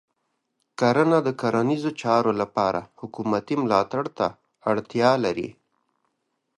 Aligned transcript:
کرنه 0.79 1.17
د 1.23 1.29
کرنیزو 1.41 1.91
چارو 2.01 2.31
لپاره 2.41 2.79
حکومتې 2.99 3.55
ملاتړ 3.63 4.03
ته 4.17 4.27
اړتیا 4.71 5.11
لري. 5.25 5.49